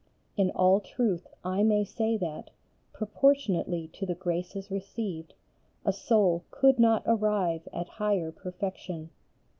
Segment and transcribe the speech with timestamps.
[0.35, 2.49] In all truth I may say that,
[2.91, 5.35] proportionately to the graces received,
[5.85, 9.11] a soul could not arrive at higher perfection.